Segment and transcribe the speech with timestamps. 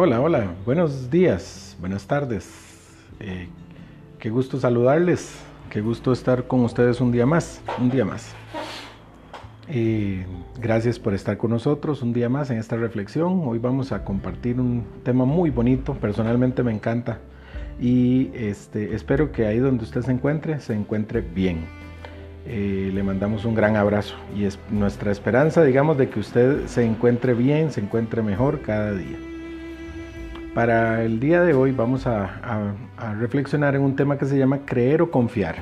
[0.00, 2.48] Hola, hola, buenos días, buenas tardes.
[3.18, 3.48] Eh,
[4.20, 8.32] qué gusto saludarles, qué gusto estar con ustedes un día más, un día más.
[9.66, 10.24] Eh,
[10.60, 13.42] gracias por estar con nosotros un día más en esta reflexión.
[13.44, 17.18] Hoy vamos a compartir un tema muy bonito, personalmente me encanta
[17.80, 21.64] y este, espero que ahí donde usted se encuentre, se encuentre bien.
[22.46, 26.84] Eh, le mandamos un gran abrazo y es nuestra esperanza, digamos, de que usted se
[26.84, 29.18] encuentre bien, se encuentre mejor cada día.
[30.54, 32.74] Para el día de hoy vamos a,
[33.18, 35.56] reflexionar en un tema que se llama creer o confiar.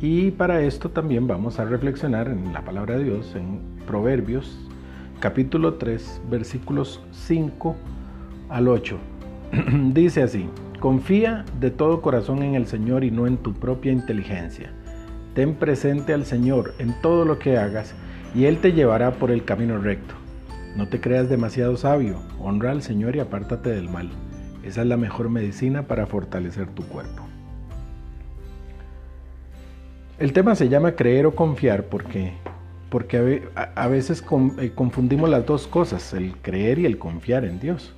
[0.00, 4.58] Y para esto también vamos a reflexionar en la palabra de Dios, en Proverbios
[5.20, 7.76] capítulo 3, versículos 5
[8.50, 8.98] al 8.
[9.92, 10.48] Dice así,
[10.80, 14.70] confía de todo corazón en el Señor y no en tu propia inteligencia.
[15.34, 17.94] Ten presente al Señor en todo lo que hagas
[18.34, 20.14] y Él te llevará por el camino recto.
[20.76, 24.10] No te creas demasiado sabio, honra al Señor y apártate del mal.
[24.64, 27.22] Esa es la mejor medicina para fortalecer tu cuerpo.
[30.18, 32.32] El tema se llama creer o confiar porque,
[32.88, 34.24] porque a, veces
[34.58, 37.94] eh, confundimos las dos cosas, el creer y el confiar en Dios.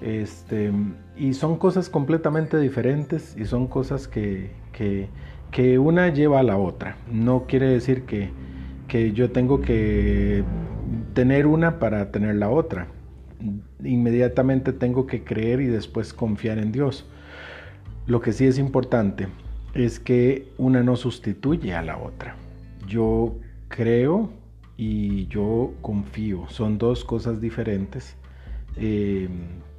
[0.00, 0.72] Este,
[1.16, 6.96] y son cosas completamente diferentes y son cosas que, que, una lleva a la otra.
[7.10, 8.30] No quiere decir que,
[8.88, 10.42] que yo tengo que
[11.14, 12.88] tener una para tener la otra.
[13.82, 17.06] Inmediatamente tengo que creer y después confiar en Dios.
[18.06, 19.28] Lo que sí es importante
[19.74, 22.36] es que una no sustituye a la otra.
[22.86, 23.36] Yo
[23.68, 24.30] creo
[24.76, 26.48] y yo confío.
[26.48, 28.16] Son dos cosas diferentes.
[28.76, 29.28] Eh,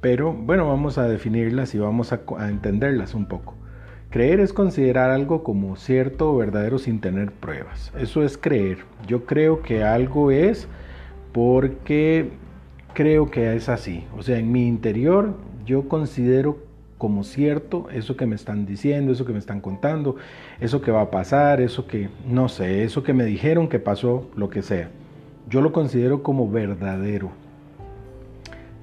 [0.00, 3.54] pero bueno, vamos a definirlas y vamos a, a entenderlas un poco.
[4.10, 7.92] Creer es considerar algo como cierto o verdadero sin tener pruebas.
[7.98, 8.78] Eso es creer.
[9.08, 10.68] Yo creo que algo es
[11.34, 12.30] porque
[12.94, 14.06] creo que es así.
[14.16, 15.34] O sea, en mi interior
[15.66, 16.58] yo considero
[16.96, 20.14] como cierto eso que me están diciendo, eso que me están contando,
[20.60, 24.30] eso que va a pasar, eso que, no sé, eso que me dijeron que pasó,
[24.36, 24.90] lo que sea.
[25.50, 27.32] Yo lo considero como verdadero.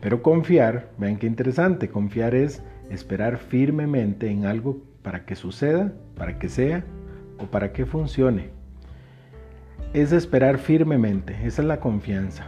[0.02, 6.38] Pero confiar, vean qué interesante, confiar es esperar firmemente en algo para que suceda, para
[6.38, 6.84] que sea
[7.40, 8.61] o para que funcione
[9.94, 12.48] es esperar firmemente, esa es la confianza.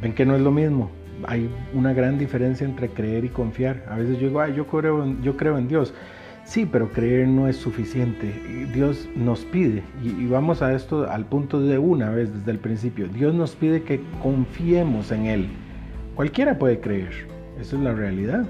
[0.00, 0.90] Ven que no es lo mismo,
[1.26, 3.84] hay una gran diferencia entre creer y confiar.
[3.88, 5.94] A veces yo digo, yo, creo yo creo en Dios.
[6.44, 8.34] Sí, pero creer no es suficiente.
[8.74, 13.06] Dios nos pide, y, vamos a esto al punto de una vez desde el principio,
[13.06, 15.48] Dios nos pide que confiemos en Él.
[16.16, 17.12] Cualquiera puede creer,
[17.60, 18.44] esa es la realidad.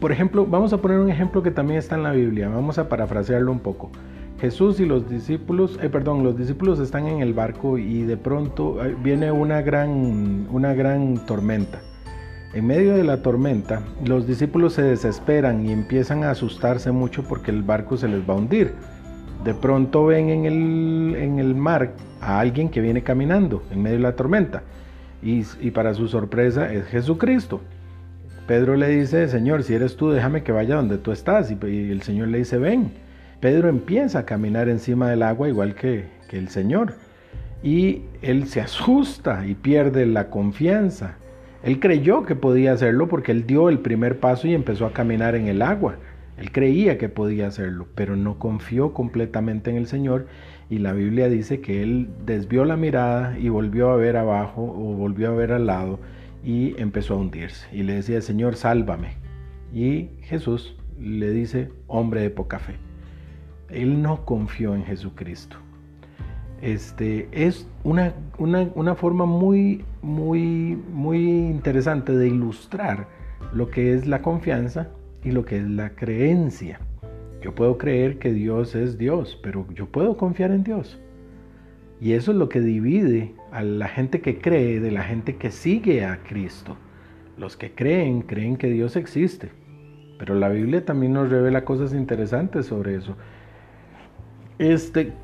[0.00, 2.88] Por ejemplo, vamos a poner un ejemplo que también está en la Biblia, vamos a
[2.88, 3.90] parafrasearlo un poco.
[4.40, 8.82] Jesús y los discípulos, eh, perdón, los discípulos están en el barco y de pronto
[8.82, 11.80] eh, viene una gran, una gran tormenta.
[12.54, 17.50] En medio de la tormenta, los discípulos se desesperan y empiezan a asustarse mucho porque
[17.50, 18.72] el barco se les va a hundir.
[19.44, 23.98] De pronto ven en el, en el mar a alguien que viene caminando en medio
[23.98, 24.62] de la tormenta
[25.22, 27.60] y, y para su sorpresa es Jesucristo.
[28.46, 31.50] Pedro le dice, Señor, si eres tú, déjame que vaya donde tú estás.
[31.50, 33.09] Y el Señor le dice, ven.
[33.40, 36.94] Pedro empieza a caminar encima del agua igual que, el Señor.
[37.62, 41.16] Y él se asusta y pierde la confianza.
[41.62, 45.34] Él creyó que podía hacerlo porque él dio el primer paso y empezó a caminar
[45.34, 45.96] en el agua.
[46.38, 50.26] Él creía que podía hacerlo, pero no confió completamente en el Señor
[50.70, 54.94] y la Biblia dice que él desvió la mirada y volvió a ver abajo o
[54.94, 55.98] volvió a ver al lado
[56.44, 57.66] y empezó a hundirse.
[57.72, 59.16] Y le decía, Señor, sálvame.
[59.74, 62.89] Y Jesús le dice, hombre de poca fe.
[63.72, 65.56] Él no confió en Jesucristo.
[66.62, 73.08] Este, es una, una, forma muy, muy, muy interesante de ilustrar
[73.54, 74.88] lo que es la confianza
[75.24, 76.78] y lo que es la creencia.
[77.40, 81.00] Yo puedo creer que Dios es Dios, pero yo puedo confiar en Dios.
[81.98, 85.50] Y eso es lo que divide a la gente que cree de la gente que
[85.50, 86.76] sigue a Cristo.
[87.38, 89.50] Los que creen, creen que Dios existe.
[90.18, 93.16] Pero la Biblia también nos revela cosas interesantes sobre eso.
[94.60, 95.14] Este,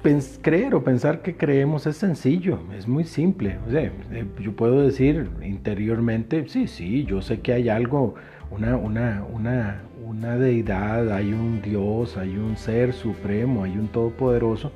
[0.40, 3.58] creer o pensar que creemos es sencillo, es muy simple.
[3.70, 3.92] Eh,
[4.40, 8.14] yo puedo decir interiormente, sí, sí, yo sé que hay algo,
[8.50, 14.72] una, una, una, una deidad, hay un Dios, hay un ser supremo, hay un todopoderoso.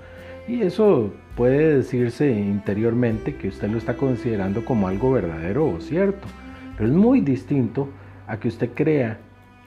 [0.47, 6.29] Y eso puede decirse interiormente que usted lo está considerando como algo verdadero o cierto.
[6.77, 7.89] Pero es muy distinto
[8.27, 9.21] a que usted crea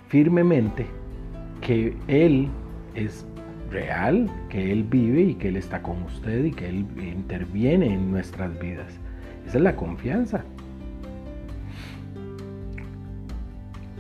[0.08, 0.86] firmemente
[1.62, 2.50] que Él
[2.94, 3.26] es
[3.74, 8.12] real, que Él vive y que Él está con usted y que Él interviene en
[8.12, 8.88] nuestras vidas.
[9.46, 10.46] Esa es la confianza.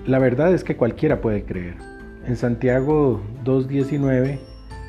[0.05, 1.75] la verdad es que cualquiera puede creer.
[2.27, 4.39] En Santiago 2.19,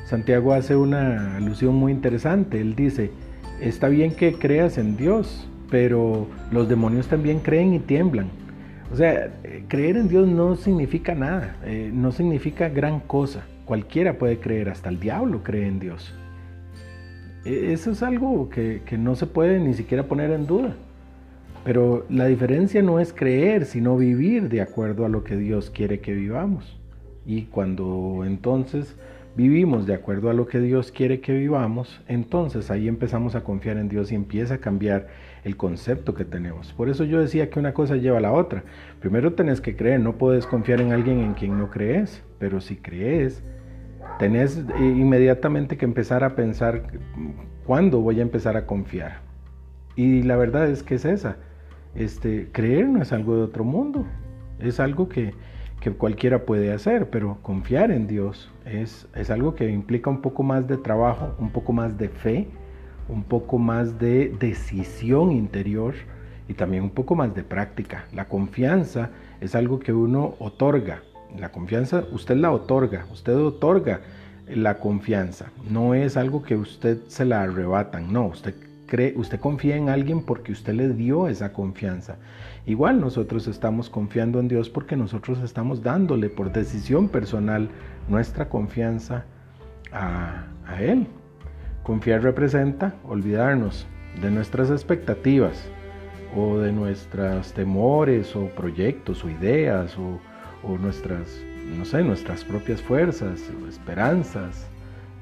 [0.05, 2.59] Santiago hace una alusión muy interesante.
[2.59, 3.11] Él dice,
[3.61, 8.27] está bien que creas en Dios, pero los demonios también creen y tiemblan.
[8.91, 9.31] O sea,
[9.67, 13.45] creer en Dios no significa nada, eh, no significa gran cosa.
[13.65, 16.13] Cualquiera puede creer, hasta el diablo cree en Dios.
[17.45, 20.75] E, eso es algo que, que no se puede ni siquiera poner en duda.
[21.63, 25.99] Pero la diferencia no es creer, sino vivir de acuerdo a lo que Dios quiere
[25.99, 26.79] que vivamos.
[27.25, 28.95] Y cuando entonces
[29.35, 33.77] vivimos de acuerdo a lo que Dios quiere que vivamos, entonces ahí empezamos a confiar
[33.77, 35.07] en Dios y empieza a cambiar
[35.43, 36.73] el concepto que tenemos.
[36.73, 38.63] Por eso yo decía que una cosa lleva a la otra.
[38.99, 42.77] Primero tenés que creer, no puedes confiar en alguien en quien no crees, pero si
[42.77, 43.43] crees,
[44.19, 46.83] tenés inmediatamente que empezar a pensar
[47.65, 49.19] cuándo voy a empezar a confiar.
[49.95, 51.37] Y la verdad es que es esa.
[51.93, 54.05] Este, creer no es algo de otro mundo,
[54.59, 55.33] es algo que,
[55.93, 60.67] cualquiera puede hacer, pero confiar en Dios es, es algo que implica un poco más
[60.67, 62.47] de trabajo, un poco más de fe,
[63.07, 65.93] un poco más de decisión interior
[66.47, 68.05] y también un poco más de práctica.
[68.13, 69.11] La confianza
[69.41, 71.01] es algo que uno otorga.
[71.37, 74.01] La confianza usted la otorga, usted otorga
[74.47, 75.51] la confianza.
[75.69, 78.55] No es algo que usted se la arrebatan, no, usted
[79.15, 82.17] usted confía en alguien porque usted le dio esa confianza.
[82.65, 87.69] Igual nosotros estamos confiando en Dios porque nosotros estamos dándole por decisión personal
[88.07, 89.25] nuestra confianza
[89.91, 91.07] a, a Él.
[91.83, 93.85] Confiar representa olvidarnos
[94.21, 95.67] de nuestras expectativas
[96.35, 100.19] o de nuestros temores o proyectos o ideas o,
[100.67, 101.41] o nuestras,
[101.77, 104.67] no sé, nuestras propias fuerzas o esperanzas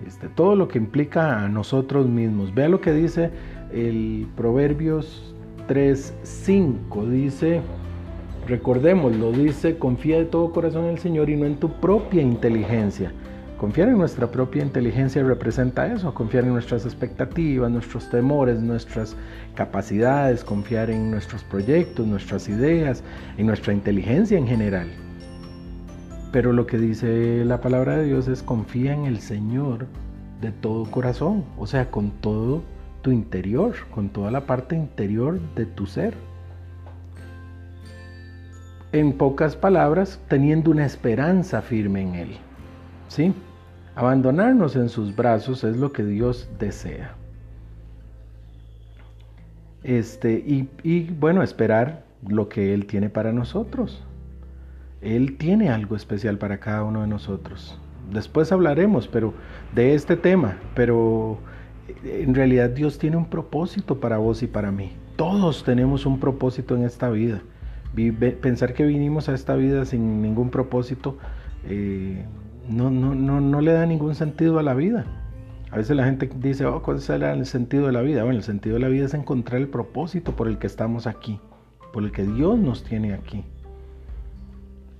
[0.07, 2.53] este, todo lo que implica a nosotros mismos.
[2.53, 3.31] Vea lo que dice
[3.73, 5.35] el Proverbios
[5.67, 7.09] 3.5.
[7.09, 7.61] Dice,
[8.47, 13.11] recordémoslo, dice, confía de todo corazón en el Señor y no en tu propia inteligencia.
[13.57, 19.15] Confiar en nuestra propia inteligencia representa eso, confiar en nuestras expectativas, nuestros temores, nuestras
[19.55, 23.03] capacidades, confiar en nuestros proyectos, nuestras ideas,
[23.37, 25.02] en nuestra inteligencia en general.
[26.33, 29.85] Pero lo que dice la palabra de Dios es confía en el Señor
[30.41, 32.63] de todo corazón, o sea, con todo
[33.03, 36.15] tu interior, con toda la parte interior de tu ser.
[38.93, 42.37] En pocas palabras, teniendo una esperanza firme en Él.
[43.09, 43.35] ¿Sí?
[43.93, 47.13] Abandonarnos en sus brazos es lo que Dios desea.
[49.83, 54.03] Este, y, y bueno, esperar lo que Él tiene para nosotros.
[55.03, 57.79] Él tiene algo especial para cada uno de nosotros.
[58.11, 59.33] Después hablaremos pero
[59.75, 61.39] de este tema, pero
[62.03, 64.93] en realidad Dios tiene un propósito para vos y para mí.
[65.15, 67.41] Todos tenemos un propósito en esta vida.
[68.41, 71.17] Pensar que vinimos a esta vida sin ningún propósito
[71.67, 72.25] eh,
[72.67, 75.05] no, no, no, no le da ningún sentido a la vida.
[75.71, 78.23] A veces la gente dice, oh, ¿cuál será el sentido de la vida?
[78.23, 81.39] Bueno, el sentido de la vida es encontrar el propósito por el que estamos aquí,
[81.91, 83.43] por el que Dios nos tiene aquí.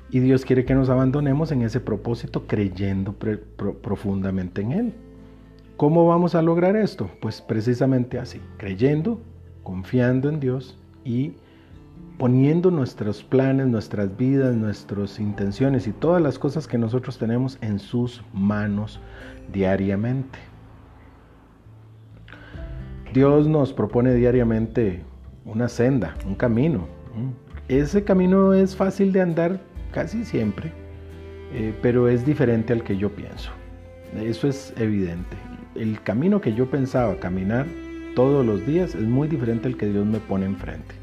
[0.10, 3.16] Y Dios quiere que nos abandonemos en ese propósito creyendo
[3.82, 4.94] profundamente en Él.
[5.78, 7.10] ¿Cómo vamos a lograr esto?
[7.20, 9.20] Pues precisamente así, creyendo,
[9.64, 11.34] confiando en Dios y
[12.20, 17.80] poniendo nuestros planes, nuestras vidas, nuestras intenciones y todas las cosas que nosotros tenemos en
[17.80, 19.00] sus manos
[19.52, 20.38] diariamente.
[23.14, 25.04] Dios nos propone diariamente
[25.46, 26.88] una senda, un camino.
[27.68, 29.60] Ese camino es fácil de andar
[29.94, 30.72] casi siempre,
[31.54, 33.52] eh, pero es diferente al que yo pienso.
[34.20, 35.38] Eso es evidente.
[35.76, 37.66] El camino que yo pensaba caminar
[38.16, 40.96] todos los días es muy diferente al que Dios me pone enfrente.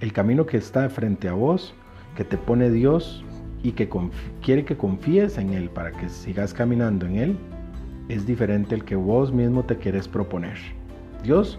[0.00, 1.74] El camino que está frente a vos,
[2.16, 3.24] que te pone Dios
[3.62, 3.88] y que
[4.42, 7.36] quiere que confíes en Él para que sigas caminando en Él,
[8.08, 10.56] es diferente al que vos mismo te quieres proponer.
[11.22, 11.58] Dios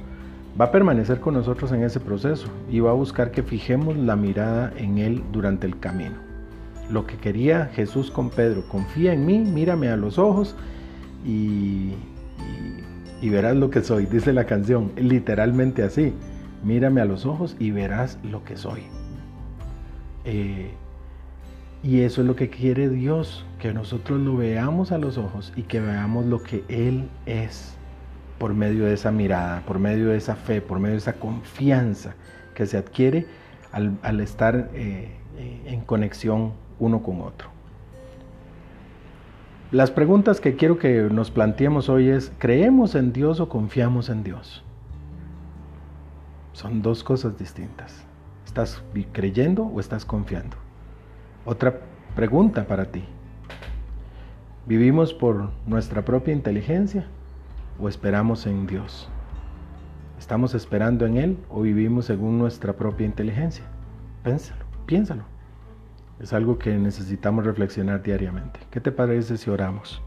[0.59, 4.15] va a permanecer con nosotros en ese proceso y va a buscar que fijemos la
[4.15, 6.26] mirada en Él durante el camino
[6.89, 8.67] lo que quería Jesús con Pedro.
[8.67, 10.55] Confía en mí, mírame a los ojos
[11.25, 11.93] y,
[13.21, 16.13] verás lo que soy, dice la canción, literalmente así.
[16.63, 18.83] Mírame a los ojos y verás lo que soy.
[20.25, 20.71] Eh,
[21.83, 25.63] y eso es lo que quiere Dios, que nosotros lo veamos a los ojos y
[25.63, 27.75] que veamos lo que Él es
[28.39, 32.15] por medio de esa mirada, por medio de esa fe, por medio de esa confianza
[32.55, 33.25] que se adquiere
[33.71, 37.49] al, estar eh, eh, en conexión uno con otro.
[39.71, 44.23] Las preguntas que quiero que nos planteemos hoy es, ¿creemos en Dios o confiamos en
[44.23, 44.63] Dios?
[46.53, 48.05] Son dos cosas distintas.
[48.45, 48.81] ¿Estás
[49.11, 50.55] creyendo o estás confiando?
[51.45, 51.81] Otra
[52.15, 53.03] pregunta para ti.
[54.65, 57.05] ¿Vivimos por nuestra propia inteligencia
[57.79, 59.09] o esperamos en Dios?
[60.17, 63.65] ¿Estamos esperando en Él o vivimos según nuestra propia inteligencia?
[64.23, 65.36] Piénsalo, piénsalo.
[66.19, 68.59] Es algo que necesitamos reflexionar diariamente.
[68.71, 70.01] ¿Qué te parece si oramos?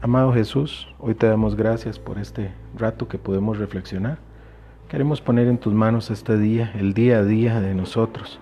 [0.00, 4.18] Amado Jesús, hoy te damos gracias por este rato que podemos reflexionar.
[4.88, 8.38] Queremos poner en tus manos este día, el día a día de nosotros,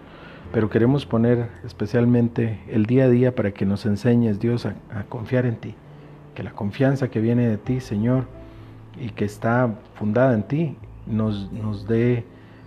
[0.53, 4.75] pero queremos poner especialmente el día a día para que nos enseñes, Dios, a,
[5.09, 5.75] confiar en ti.
[6.35, 8.25] Que la confianza que viene de ti, Señor,
[9.01, 12.25] y que está fundada en ti, nos, nos dé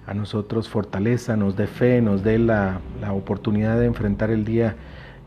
[0.08, 4.76] a nosotros fortaleza, nos dé fe, nos dé la, la oportunidad de enfrentar el día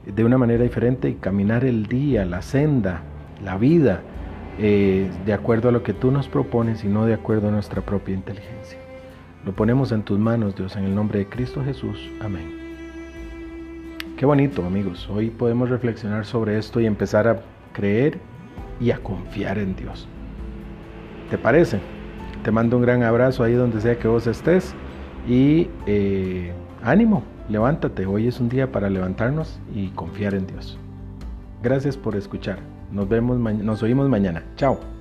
[0.04, 3.02] de una manera diferente y caminar el día, la senda
[3.42, 4.02] la vida
[4.58, 7.82] eh, de acuerdo a lo que tú nos propones y no de acuerdo a nuestra
[7.82, 8.78] propia inteligencia.
[9.44, 12.10] Lo ponemos en tus manos, Dios, en el nombre de Cristo Jesús.
[12.20, 12.58] Amén.
[14.18, 15.08] Qué bonito, amigos.
[15.08, 17.40] Hoy podemos reflexionar sobre esto y empezar a
[17.72, 18.18] creer
[18.78, 20.06] y a confiar en Dios.
[21.30, 21.80] ¿Te parece?
[22.42, 24.74] Te mando un gran abrazo ahí donde sea que vos estés
[25.28, 28.06] y eh, ánimo, levántate.
[28.06, 30.78] Hoy es un día para levantarnos y confiar en Dios.
[31.62, 32.58] Gracias por escuchar.
[32.90, 34.42] Nos vemos, nos oímos mañana.
[34.56, 34.99] Chao.